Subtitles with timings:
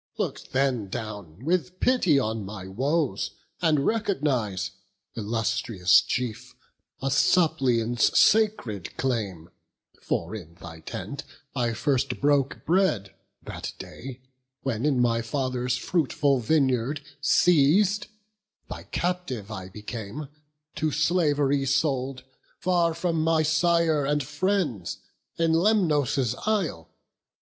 [0.17, 4.71] look then down With pity on my woes; and recognize,
[5.13, 6.55] Illustrious chief,
[7.03, 9.51] a suppliant's sacred claim:
[10.01, 11.23] For in thy tent
[11.55, 14.21] I first broke bread, that day,
[14.63, 18.07] When, in my father's fruitful vineyard seiz'd,
[18.71, 20.29] Thy captive I became,
[20.77, 22.23] to slav'ry sold,
[22.57, 24.97] Far from my sire and friends,
[25.37, 26.89] in Lemnos' isle.